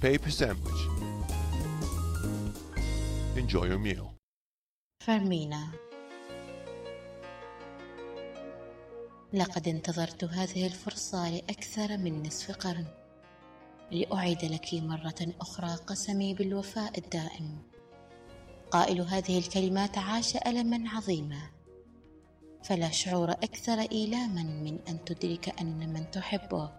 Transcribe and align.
paper 0.00 0.30
sandwich. 0.30 0.82
Enjoy 3.36 3.66
your 3.66 3.78
meal. 3.78 4.14
فرمينا 5.00 5.68
لقد 9.32 9.68
انتظرت 9.68 10.24
هذه 10.24 10.66
الفرصة 10.66 11.30
لأكثر 11.30 11.96
من 11.96 12.22
نصف 12.26 12.50
قرن. 12.50 12.86
لأعيد 13.90 14.44
لك 14.44 14.74
مرة 14.74 15.34
أخرى 15.40 15.74
قسمي 15.74 16.34
بالوفاء 16.34 16.98
الدائم. 16.98 17.58
قائل 18.70 19.00
هذه 19.00 19.38
الكلمات 19.38 19.98
عاش 19.98 20.36
ألما 20.36 20.90
عظيما. 20.90 21.50
فلا 22.64 22.90
شعور 22.90 23.30
أكثر 23.30 23.78
إيلاما 23.92 24.42
من 24.42 24.78
أن 24.88 25.04
تدرك 25.04 25.60
أن 25.60 25.92
من 25.92 26.10
تحبه. 26.10 26.70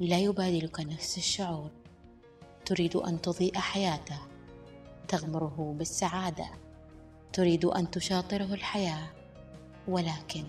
لا 0.00 0.18
يبادلك 0.18 0.80
نفس 0.80 1.18
الشعور. 1.18 1.70
تريد 2.68 2.96
أن 2.96 3.20
تضيء 3.20 3.58
حياته 3.58 4.18
تغمره 5.08 5.74
بالسعادة 5.78 6.46
تريد 7.32 7.64
أن 7.64 7.90
تشاطره 7.90 8.54
الحياة 8.54 9.06
ولكن 9.88 10.44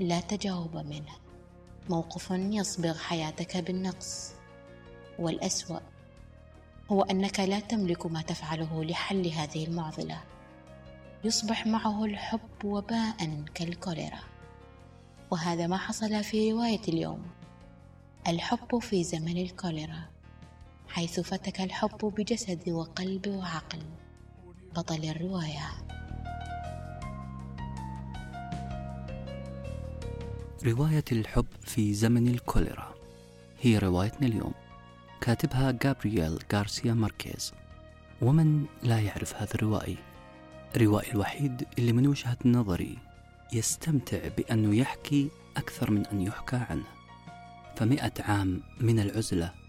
لا 0.00 0.20
تجاوب 0.20 0.76
منه. 0.76 1.12
موقف 1.88 2.30
يصبغ 2.30 2.98
حياتك 2.98 3.56
بالنقص 3.56 4.32
والأسوأ 5.18 5.80
هو 6.90 7.02
أنك 7.02 7.40
لا 7.40 7.60
تملك 7.60 8.06
ما 8.06 8.22
تفعله 8.22 8.84
لحل 8.84 9.26
هذه 9.26 9.64
المعضلة. 9.64 10.20
يصبح 11.24 11.66
معه 11.66 12.04
الحب 12.04 12.64
وباء 12.64 13.44
كالكوليرا. 13.54 14.20
وهذا 15.30 15.66
ما 15.66 15.76
حصل 15.76 16.24
في 16.24 16.52
رواية 16.52 16.82
اليوم. 16.88 17.22
الحب 18.28 18.78
في 18.78 19.04
زمن 19.04 19.36
الكوليرا. 19.36 20.15
حيث 20.96 21.20
فتك 21.20 21.60
الحب 21.60 22.12
بجسد 22.18 22.68
وقلب 22.68 23.26
وعقل. 23.28 23.82
بطل 24.76 25.04
الرواية. 25.04 25.68
رواية 30.64 31.04
الحب 31.12 31.46
في 31.62 31.94
زمن 31.94 32.28
الكوليرا. 32.28 32.94
هي 33.60 33.78
روايتنا 33.78 34.26
اليوم. 34.26 34.54
كاتبها 35.20 35.70
جابرييل 35.70 36.38
غارسيا 36.52 36.94
ماركيز. 36.94 37.52
ومن 38.22 38.66
لا 38.82 39.00
يعرف 39.00 39.34
هذا 39.34 39.54
الروائي؟ 39.54 39.96
الروائي 40.76 41.12
الوحيد 41.12 41.66
اللي 41.78 41.92
من 41.92 42.06
وجهة 42.06 42.38
نظري 42.44 42.98
يستمتع 43.52 44.28
بأنه 44.28 44.76
يحكي 44.76 45.30
أكثر 45.56 45.90
من 45.90 46.06
أن 46.06 46.22
يحكى 46.22 46.56
عنه. 46.56 46.86
فمئة 47.76 48.12
عام 48.18 48.62
من 48.80 49.00
العزلة 49.00 49.65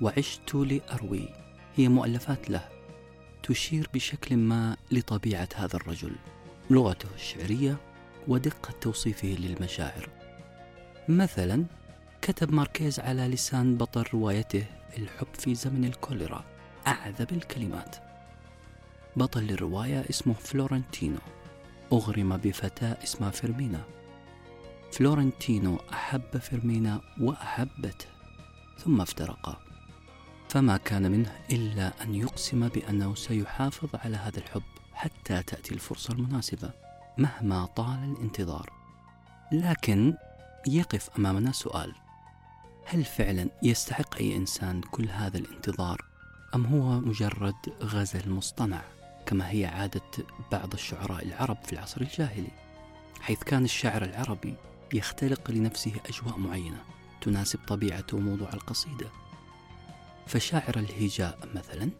وعشت 0.00 0.54
لأروي. 0.54 1.28
هي 1.76 1.88
مؤلفات 1.88 2.50
له 2.50 2.68
تشير 3.42 3.88
بشكل 3.94 4.36
ما 4.36 4.76
لطبيعة 4.90 5.48
هذا 5.54 5.76
الرجل 5.76 6.12
لغته 6.70 7.08
الشعرية 7.14 7.76
ودقة 8.28 8.70
توصيفه 8.80 9.28
للمشاعر. 9.28 10.08
مثلا 11.08 11.64
كتب 12.22 12.52
ماركيز 12.52 13.00
على 13.00 13.28
لسان 13.28 13.76
بطل 13.76 14.04
روايته 14.14 14.64
الحب 14.98 15.34
في 15.34 15.54
زمن 15.54 15.84
الكوليرا 15.84 16.44
أعذب 16.86 17.32
الكلمات. 17.32 17.96
بطل 19.16 19.50
الرواية 19.50 20.04
اسمه 20.10 20.34
فلورنتينو. 20.34 21.18
أغرم 21.92 22.36
بفتاة 22.36 22.96
اسمها 23.04 23.30
فيرمينا. 23.30 23.82
فلورنتينو 24.92 25.80
أحب 25.92 26.38
فيرمينا 26.38 27.00
وأحبته 27.20 28.06
ثم 28.78 29.00
افترقا. 29.00 29.67
فما 30.48 30.76
كان 30.76 31.10
منه 31.10 31.32
إلا 31.50 31.92
أن 32.02 32.14
يقسم 32.14 32.68
بأنه 32.68 33.14
سيحافظ 33.14 33.88
على 33.94 34.16
هذا 34.16 34.38
الحب 34.38 34.62
حتى 34.92 35.42
تأتي 35.42 35.74
الفرصة 35.74 36.14
المناسبة 36.14 36.70
مهما 37.18 37.66
طال 37.66 38.14
الانتظار. 38.16 38.72
لكن 39.52 40.14
يقف 40.66 41.10
أمامنا 41.18 41.52
سؤال 41.52 41.94
هل 42.86 43.04
فعلا 43.04 43.48
يستحق 43.62 44.16
أي 44.16 44.36
إنسان 44.36 44.80
كل 44.80 45.08
هذا 45.08 45.38
الانتظار 45.38 46.04
أم 46.54 46.66
هو 46.66 47.00
مجرد 47.00 47.54
غزل 47.82 48.30
مصطنع 48.30 48.82
كما 49.26 49.50
هي 49.50 49.66
عادة 49.66 50.02
بعض 50.52 50.72
الشعراء 50.72 51.24
العرب 51.24 51.56
في 51.64 51.72
العصر 51.72 52.00
الجاهلي 52.00 52.50
حيث 53.20 53.42
كان 53.42 53.64
الشاعر 53.64 54.04
العربي 54.04 54.54
يختلق 54.94 55.50
لنفسه 55.50 55.92
أجواء 56.06 56.38
معينة 56.38 56.82
تناسب 57.20 57.58
طبيعته 57.68 58.16
وموضوع 58.16 58.52
القصيدة؟ 58.52 59.06
فشاعر 60.28 60.78
الهجاء 60.78 61.38
مثلا 61.54 61.90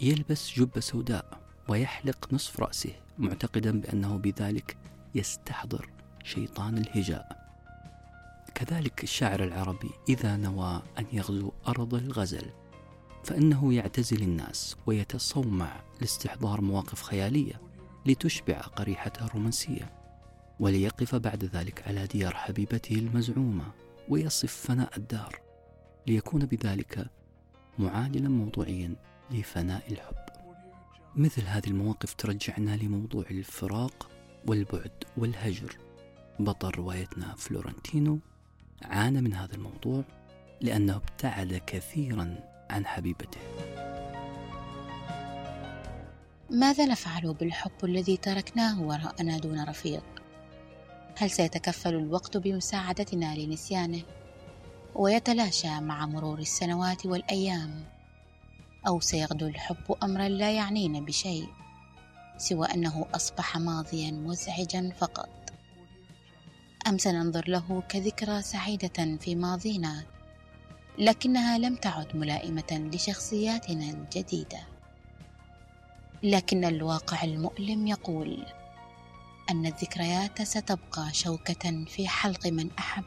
يلبس 0.00 0.58
جبة 0.58 0.80
سوداء 0.80 1.40
ويحلق 1.68 2.28
نصف 2.32 2.60
رأسه 2.60 2.94
معتقدا 3.18 3.80
بأنه 3.80 4.16
بذلك 4.16 4.76
يستحضر 5.14 5.90
شيطان 6.24 6.78
الهجاء. 6.78 7.44
كذلك 8.54 9.02
الشاعر 9.02 9.44
العربي 9.44 9.90
إذا 10.08 10.36
نوى 10.36 10.82
أن 10.98 11.06
يغزو 11.12 11.52
أرض 11.68 11.94
الغزل 11.94 12.46
فإنه 13.24 13.74
يعتزل 13.74 14.22
الناس 14.22 14.76
ويتصومع 14.86 15.82
لاستحضار 16.00 16.60
مواقف 16.60 17.02
خيالية 17.02 17.60
لتشبع 18.06 18.60
قريحته 18.60 19.26
الرومانسية 19.26 19.92
وليقف 20.60 21.14
بعد 21.14 21.44
ذلك 21.44 21.88
على 21.88 22.06
ديار 22.06 22.34
حبيبته 22.34 22.94
المزعومة 22.94 23.64
ويصف 24.08 24.52
فناء 24.52 24.96
الدار. 24.96 25.40
ليكون 26.06 26.46
بذلك 26.46 27.10
معادلا 27.78 28.28
موضوعيا 28.28 28.94
لفناء 29.30 29.92
الحب. 29.92 30.16
مثل 31.16 31.42
هذه 31.42 31.66
المواقف 31.66 32.14
ترجعنا 32.14 32.76
لموضوع 32.76 33.24
الفراق 33.30 34.10
والبعد 34.46 35.04
والهجر. 35.16 35.76
بطل 36.38 36.70
روايتنا 36.70 37.34
فلورنتينو 37.36 38.18
عانى 38.82 39.20
من 39.20 39.34
هذا 39.34 39.54
الموضوع 39.54 40.04
لأنه 40.60 40.96
ابتعد 40.96 41.62
كثيرا 41.66 42.38
عن 42.70 42.86
حبيبته. 42.86 43.40
ماذا 46.50 46.86
نفعل 46.86 47.34
بالحب 47.34 47.84
الذي 47.84 48.16
تركناه 48.16 48.82
وراءنا 48.82 49.38
دون 49.38 49.64
رفيق؟ 49.64 50.04
هل 51.16 51.30
سيتكفل 51.30 51.94
الوقت 51.94 52.36
بمساعدتنا 52.36 53.34
لنسيانه؟ 53.36 54.02
ويتلاشى 54.94 55.80
مع 55.80 56.06
مرور 56.06 56.38
السنوات 56.38 57.06
والأيام 57.06 57.84
أو 58.86 59.00
سيغدو 59.00 59.46
الحب 59.46 59.96
امرا 60.02 60.28
لا 60.28 60.52
يعنينا 60.52 61.00
بشيء 61.00 61.48
سوى 62.36 62.66
أنه 62.66 63.06
أصبح 63.14 63.56
ماضيا 63.56 64.10
مزعجا 64.10 64.92
فقط. 64.98 65.28
أم 66.86 66.98
سننظر 66.98 67.48
له 67.48 67.82
كذكرى 67.88 68.42
سعيدة 68.42 69.16
في 69.20 69.34
ماضينا 69.34 70.04
لكنها 70.98 71.58
لم 71.58 71.76
تعد 71.76 72.16
ملائمة 72.16 72.90
لشخصياتنا 72.94 73.90
الجديدة. 73.90 74.60
لكن 76.22 76.64
الواقع 76.64 77.24
المؤلم 77.24 77.86
يقول 77.86 78.46
أن 79.50 79.66
الذكريات 79.66 80.42
ستبقى 80.42 81.12
شوكة 81.12 81.84
في 81.84 82.08
حلق 82.08 82.46
من 82.46 82.70
أحب 82.78 83.04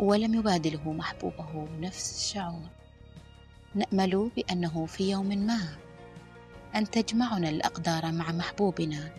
ولم 0.00 0.34
يبادله 0.34 0.92
محبوبه 0.92 1.68
نفس 1.80 2.16
الشعور. 2.16 2.68
نأمل 3.74 4.30
بأنه 4.36 4.86
في 4.86 5.10
يوم 5.10 5.28
ما 5.28 5.76
أن 6.74 6.90
تجمعنا 6.90 7.48
الأقدار 7.48 8.12
مع 8.12 8.32
محبوبنا 8.32 9.12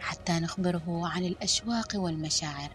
حتى 0.00 0.32
نخبره 0.32 1.08
عن 1.08 1.24
الأشواق 1.24 1.92
والمشاعر 1.94 2.70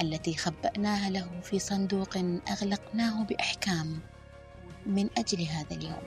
التي 0.00 0.34
خبأناها 0.34 1.10
له 1.10 1.40
في 1.42 1.58
صندوق 1.58 2.16
أغلقناه 2.50 3.24
بأحكام 3.24 3.98
من 4.86 5.08
أجل 5.18 5.42
هذا 5.42 5.76
اليوم. 5.76 6.02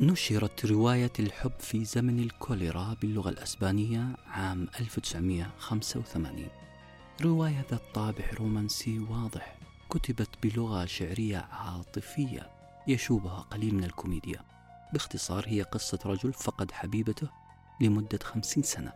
نشرت 0.00 0.66
رواية 0.66 1.12
الحب 1.18 1.52
في 1.58 1.84
زمن 1.84 2.18
الكوليرا 2.18 2.96
باللغة 3.00 3.28
الأسبانية 3.28 4.06
عام 4.26 4.68
1985 4.80 6.61
رواية 7.20 7.66
ذات 7.70 7.82
طابع 7.94 8.24
رومانسي 8.34 8.98
واضح 8.98 9.58
كتبت 9.90 10.28
بلغة 10.42 10.84
شعرية 10.84 11.38
عاطفية 11.38 12.50
يشوبها 12.88 13.40
قليل 13.40 13.74
من 13.74 13.84
الكوميديا. 13.84 14.44
باختصار 14.92 15.44
هي 15.48 15.62
قصة 15.62 15.98
رجل 16.06 16.32
فقد 16.32 16.72
حبيبته 16.72 17.28
لمدة 17.80 18.18
خمسين 18.22 18.62
سنة. 18.62 18.92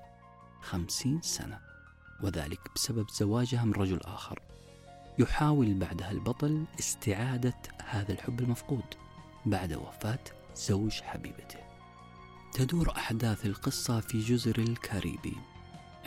خمسين 0.62 1.22
سنة 1.22 1.58
وذلك 2.22 2.60
بسبب 2.74 3.10
زواجها 3.10 3.64
من 3.64 3.72
رجل 3.72 4.00
آخر. 4.00 4.40
يحاول 5.18 5.74
بعدها 5.74 6.10
البطل 6.10 6.64
استعادة 6.80 7.58
هذا 7.84 8.12
الحب 8.12 8.40
المفقود 8.40 8.94
بعد 9.46 9.72
وفاة 9.72 10.24
زوج 10.56 10.92
حبيبته. 10.92 11.58
تدور 12.52 12.90
أحداث 12.90 13.46
القصة 13.46 14.00
في 14.00 14.20
جزر 14.20 14.58
الكاريبي. 14.58 15.36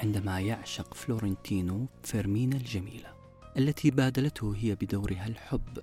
عندما 0.04 0.40
يعشق 0.40 0.94
فلورنتينو 0.94 1.88
فيرمينا 2.04 2.56
الجميلة 2.56 3.13
التي 3.57 3.92
بادلته 3.92 4.56
هي 4.57 4.75
بدورها 4.75 5.28
الحب. 5.28 5.80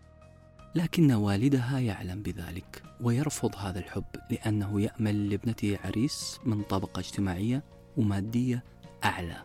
لكن 0.74 1.12
والدها 1.12 1.78
يعلم 1.78 2.22
بذلك 2.22 2.82
ويرفض 3.00 3.56
هذا 3.56 3.78
الحب 3.78 4.04
لأنه 4.30 4.80
يأمل 4.80 5.30
لابنته 5.30 5.78
عريس 5.84 6.40
من 6.44 6.62
طبقة 6.62 7.00
اجتماعية 7.00 7.64
ومادية 7.96 8.64
أعلى. 9.04 9.44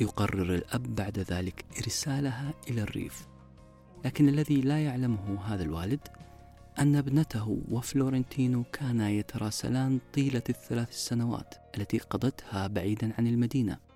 يقرر 0.00 0.54
الأب 0.54 0.94
بعد 0.94 1.18
ذلك 1.18 1.64
إرسالها 1.78 2.54
إلى 2.70 2.82
الريف. 2.82 3.26
لكن 4.04 4.28
الذي 4.28 4.60
لا 4.60 4.84
يعلمه 4.84 5.44
هذا 5.44 5.62
الوالد 5.62 6.08
أن 6.78 6.96
ابنته 6.96 7.58
وفلورنتينو 7.70 8.64
كانا 8.72 9.10
يتراسلان 9.10 10.00
طيلة 10.14 10.42
الثلاث 10.48 10.92
سنوات 10.92 11.54
التي 11.76 11.98
قضتها 11.98 12.66
بعيدا 12.66 13.12
عن 13.18 13.26
المدينة. 13.26 13.91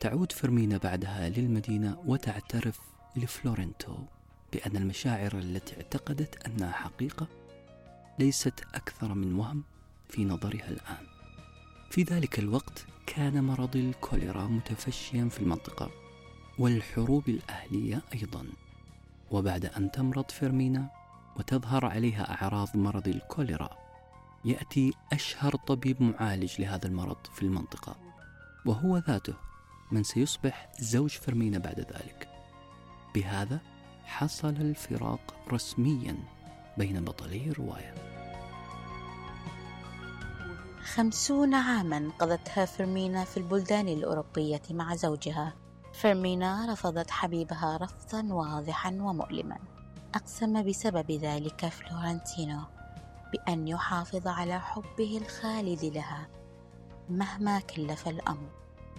تعود 0.00 0.32
فرمينا 0.32 0.78
بعدها 0.78 1.28
للمدينة 1.28 2.02
وتعترف 2.06 2.80
لفلورنتينو 3.16 3.96
بأن 4.52 4.76
المشاعر 4.76 5.38
التي 5.38 5.76
اعتقدت 5.76 6.46
أنها 6.46 6.72
حقيقة 6.72 7.26
ليست 8.18 8.64
أكثر 8.74 9.14
من 9.14 9.34
وهم 9.34 9.64
في 10.08 10.24
نظرها 10.24 10.68
الآن. 10.68 11.06
في 11.90 12.02
ذلك 12.02 12.38
الوقت 12.38 12.86
كان 13.06 13.44
مرض 13.44 13.76
الكوليرا 13.76 14.46
متفشيا 14.46 15.28
في 15.28 15.40
المنطقة 15.40 15.90
والحروب 16.58 17.28
الأهلية 17.28 18.02
أيضا. 18.14 18.46
وبعد 19.30 19.66
أن 19.66 19.90
تمرض 19.90 20.30
فيرمينا 20.30 20.90
وتظهر 21.36 21.86
عليها 21.86 22.42
أعراض 22.42 22.76
مرض 22.76 23.08
الكوليرا 23.08 23.70
يأتي 24.44 24.92
أشهر 25.12 25.56
طبيب 25.56 26.02
معالج 26.02 26.60
لهذا 26.60 26.86
المرض 26.86 27.26
في 27.34 27.42
المنطقة 27.42 27.96
وهو 28.66 28.98
ذاته 28.98 29.47
من 29.90 30.02
سيصبح 30.02 30.68
زوج 30.80 31.10
فيرمينا 31.10 31.58
بعد 31.58 31.80
ذلك. 31.80 32.28
بهذا 33.14 33.60
حصل 34.04 34.48
الفراق 34.48 35.34
رسميا 35.52 36.16
بين 36.78 37.04
بطلي 37.04 37.50
الرواية. 37.50 37.94
خمسون 40.82 41.54
عاما 41.54 42.10
قضتها 42.18 42.64
فيرمينا 42.64 43.24
في 43.24 43.36
البلدان 43.36 43.88
الأوروبية 43.88 44.62
مع 44.70 44.94
زوجها. 44.94 45.54
فيرمينا 45.92 46.72
رفضت 46.72 47.10
حبيبها 47.10 47.76
رفضا 47.76 48.32
واضحا 48.32 48.90
ومؤلما. 48.90 49.58
أقسم 50.14 50.62
بسبب 50.62 51.10
ذلك 51.10 51.66
فلورنتينو 51.66 52.60
بأن 53.32 53.68
يحافظ 53.68 54.26
على 54.26 54.60
حبه 54.60 55.20
الخالد 55.22 55.84
لها 55.84 56.28
مهما 57.08 57.60
كلف 57.60 58.08
الأمر. 58.08 58.50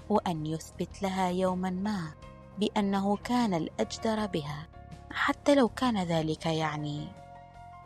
وأن 0.09 0.45
يثبت 0.45 1.01
لها 1.01 1.29
يوما 1.29 1.69
ما 1.69 2.11
بأنه 2.59 3.17
كان 3.17 3.53
الأجدر 3.53 4.25
بها 4.25 4.67
حتى 5.11 5.55
لو 5.55 5.69
كان 5.69 6.03
ذلك 6.03 6.45
يعني 6.45 7.07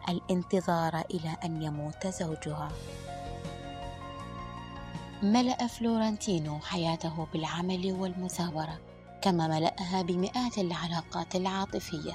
الانتظار 0.09 1.03
إلى 1.11 1.37
أن 1.43 1.61
يموت 1.61 2.07
زوجها. 2.07 2.71
ملأ 5.23 5.67
فلورنتينو 5.67 6.59
حياته 6.59 7.27
بالعمل 7.33 7.91
والمثابره 7.99 8.79
كما 9.21 9.47
ملأها 9.47 10.01
بمئات 10.01 10.57
العلاقات 10.57 11.35
العاطفية 11.35 12.13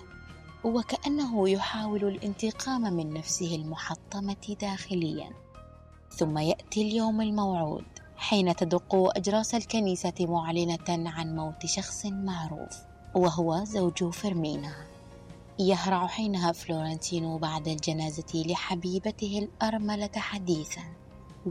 وكأنه 0.64 1.48
يحاول 1.48 2.04
الانتقام 2.04 2.80
من 2.80 3.12
نفسه 3.12 3.56
المحطمة 3.56 4.56
داخليا. 4.60 5.30
ثم 6.10 6.38
يأتي 6.38 6.82
اليوم 6.82 7.20
الموعود. 7.20 7.97
حين 8.18 8.56
تدق 8.56 8.94
أجراس 8.94 9.54
الكنيسة 9.54 10.14
معلنة 10.20 11.10
عن 11.10 11.36
موت 11.36 11.66
شخص 11.66 12.06
معروف 12.06 12.78
وهو 13.14 13.64
زوج 13.64 14.10
فيرمينا. 14.10 14.74
يهرع 15.58 16.06
حينها 16.06 16.52
فلورنتينو 16.52 17.38
بعد 17.38 17.68
الجنازة 17.68 18.32
لحبيبته 18.34 19.38
الأرملة 19.38 20.10
حديثا 20.16 20.82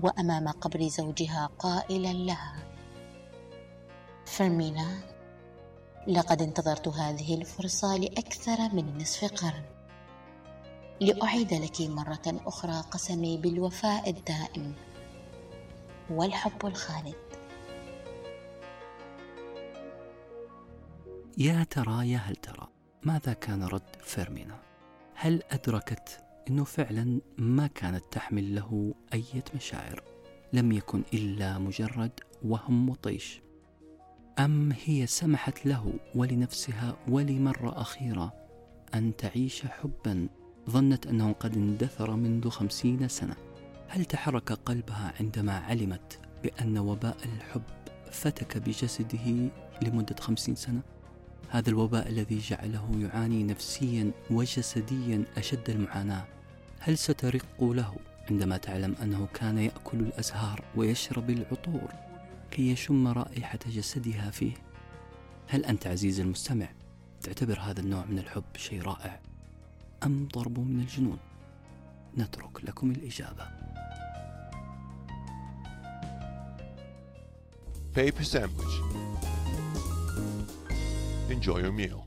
وأمام 0.03 0.47
قبر 0.47 0.87
زوجها 0.87 1.49
قائلا 1.59 2.13
لها. 2.13 2.55
فرمينا 4.25 4.99
لقد 6.07 6.41
انتظرت 6.41 6.87
هذه 6.87 7.35
الفرصة 7.35 7.97
لأكثر 7.97 8.57
من 8.73 8.97
نصف 8.97 9.33
قرن. 9.33 9.63
لأعيد 11.01 11.53
لك 11.53 11.81
مرة 11.81 12.41
أخرى 12.45 12.81
قسمي 12.91 13.37
بالوفاء 13.37 14.09
الدائم. 14.09 14.73
والحب 16.09 16.65
الخالد. 16.65 17.15
يا 21.37 21.63
ترى 21.63 22.11
يا 22.11 22.17
هل 22.17 22.35
ترى 22.35 22.67
ماذا 23.03 23.33
كان 23.33 23.63
رد 23.63 23.95
فيرمينا؟ 24.03 24.59
هل 25.15 25.43
أدركت 25.51 26.23
أنه 26.49 26.63
فعلا 26.63 27.21
ما 27.37 27.67
كانت 27.67 28.03
تحمل 28.11 28.55
له 28.55 28.93
أي 29.13 29.23
مشاعر؟ 29.55 30.03
لم 30.53 30.71
يكن 30.71 31.03
إلا 31.13 31.57
مجرد 31.57 32.11
وهم 32.45 32.89
وطيش. 32.89 33.41
أم 34.39 34.71
هي 34.85 35.07
سمحت 35.07 35.65
له 35.65 35.93
ولنفسها 36.15 36.95
ولمرة 37.07 37.81
أخيرة 37.81 38.33
أن 38.93 39.15
تعيش 39.15 39.65
حبا 39.65 40.27
ظنت 40.69 41.07
أنه 41.07 41.31
قد 41.31 41.55
اندثر 41.55 42.15
منذ 42.15 42.49
خمسين 42.49 43.07
سنة؟ 43.07 43.35
هل 43.89 44.05
تحرك 44.05 44.51
قلبها 44.51 45.13
عندما 45.19 45.57
علمت 45.57 46.19
بأن 46.43 46.77
وباء 46.77 47.17
الحب 47.25 47.61
فتك 48.11 48.57
بجسده 48.57 49.49
لمدة 49.81 50.15
خمسين 50.19 50.55
سنة؟ 50.55 50.81
هذا 51.49 51.69
الوباء 51.69 52.09
الذي 52.09 52.39
جعله 52.39 52.91
يعاني 52.99 53.43
نفسيا 53.43 54.11
وجسديا 54.31 55.23
أشد 55.37 55.69
المعاناة. 55.69 56.25
هل 56.79 56.97
سترق 56.97 57.63
له 57.63 57.95
عندما 58.31 58.57
تعلم 58.57 58.95
أنه 59.03 59.27
كان 59.33 59.57
يأكل 59.57 59.99
الأزهار 59.99 60.63
ويشرب 60.75 61.29
العطور 61.29 61.93
كي 62.51 62.71
يشم 62.71 63.07
رائحة 63.07 63.59
جسدها 63.67 64.31
فيه؟ 64.31 64.53
هل 65.47 65.65
أنت 65.65 65.87
عزيزي 65.87 66.23
المستمع 66.23 66.67
تعتبر 67.21 67.59
هذا 67.59 67.79
النوع 67.79 68.05
من 68.05 68.19
الحب 68.19 68.43
شيء 68.57 68.81
رائع 68.81 69.19
أم 70.03 70.27
ضرب 70.33 70.59
من 70.59 70.79
الجنون؟ 70.79 71.17
نترك 72.17 72.65
لكم 72.65 72.91
الإجابة. 72.91 73.56
Paper 77.97 78.23
sandwich. 78.23 78.67
Enjoy 81.31 81.57
your 81.57 81.71
meal. 81.71 82.06